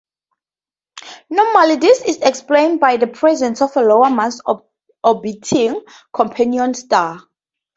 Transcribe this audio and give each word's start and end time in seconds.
Normally 1.29 1.75
this 1.75 2.01
is 2.01 2.17
explained 2.21 2.79
by 2.79 2.97
the 2.97 3.05
presence 3.05 3.61
of 3.61 3.77
a 3.77 3.81
lower 3.83 4.09
mass 4.09 4.41
orbiting 5.03 5.79
companion 6.11 6.73
star. 6.73 7.21